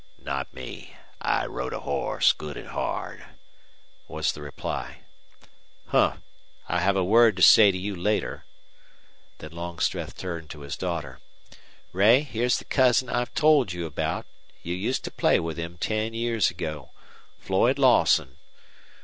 "Not 0.17 0.51
me. 0.51 0.95
I 1.21 1.45
rode 1.45 1.73
a 1.75 1.81
horse, 1.81 2.33
good 2.33 2.57
and 2.57 2.69
hard," 2.69 3.23
was 4.07 4.31
the 4.31 4.41
reply. 4.41 5.01
"Humph! 5.89 6.23
I'll 6.67 6.79
have 6.79 6.95
a 6.95 7.03
word 7.03 7.35
to 7.35 7.43
say 7.43 7.69
to 7.69 7.77
you 7.77 7.95
later." 7.95 8.43
Then 9.37 9.51
Longstreth 9.51 10.17
turned 10.17 10.49
to 10.49 10.61
his 10.61 10.75
daughter. 10.75 11.19
"Ray, 11.93 12.21
here's 12.21 12.57
the 12.57 12.65
cousin 12.65 13.09
I've 13.09 13.35
told 13.35 13.73
you 13.73 13.85
about. 13.85 14.25
You 14.63 14.73
used 14.73 15.03
to 15.03 15.11
play 15.11 15.39
with 15.39 15.57
him 15.57 15.77
ten 15.77 16.15
years 16.15 16.49
ago 16.49 16.89
Floyd 17.37 17.77
Lawson. 17.77 18.37